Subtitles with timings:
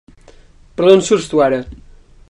[0.79, 1.63] Però d'on surts, tu ara?